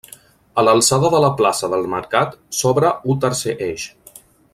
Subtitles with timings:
[0.61, 3.85] A l'alçada de la plaça del mercat s'obre u tercer eix.